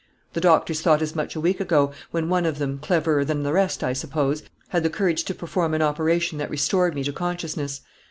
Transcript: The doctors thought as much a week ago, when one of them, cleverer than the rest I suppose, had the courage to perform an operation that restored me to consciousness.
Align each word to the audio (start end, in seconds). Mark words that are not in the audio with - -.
The 0.33 0.41
doctors 0.41 0.81
thought 0.81 1.03
as 1.03 1.15
much 1.15 1.35
a 1.35 1.39
week 1.39 1.59
ago, 1.59 1.91
when 2.09 2.27
one 2.27 2.47
of 2.47 2.57
them, 2.57 2.79
cleverer 2.79 3.23
than 3.23 3.43
the 3.43 3.53
rest 3.53 3.83
I 3.83 3.93
suppose, 3.93 4.41
had 4.69 4.81
the 4.81 4.89
courage 4.89 5.25
to 5.25 5.35
perform 5.35 5.75
an 5.75 5.83
operation 5.83 6.39
that 6.39 6.49
restored 6.49 6.95
me 6.95 7.03
to 7.03 7.13
consciousness. 7.13 7.81